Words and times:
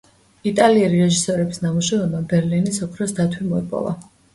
იტალიელი 0.51 1.01
რეჟისორების 1.01 1.63
ნამუშევარმა 1.67 2.25
ბელრინის 2.35 2.87
„ოქროს 2.91 3.19
დათვი“ 3.23 3.51
მოიპოვა. 3.57 4.01